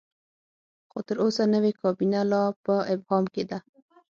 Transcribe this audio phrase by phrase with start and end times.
[0.91, 3.57] خو تر اوسه نوې کابینه لا په ابهام کې ده.